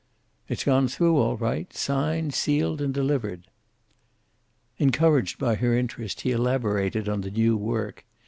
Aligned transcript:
"It's 0.49 0.63
gone 0.63 0.87
through, 0.87 1.15
all 1.17 1.37
right. 1.37 1.71
Signed, 1.71 2.33
sealed, 2.33 2.81
and 2.81 2.91
delivered." 2.91 3.45
Encouraged 4.79 5.37
by 5.37 5.53
her 5.53 5.77
interest, 5.77 6.21
he 6.21 6.31
elaborated 6.31 7.07
on 7.07 7.21
the 7.21 7.29
new 7.29 7.55
work. 7.55 8.03